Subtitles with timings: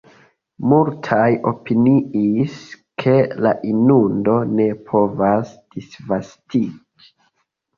[0.69, 2.55] Multaj opiniis,
[3.03, 3.13] ke
[3.47, 7.13] la inundo ne povas disvastiĝi.